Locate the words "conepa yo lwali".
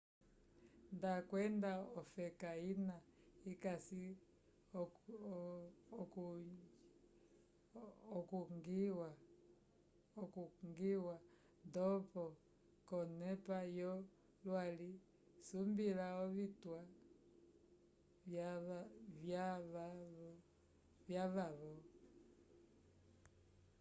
12.89-14.91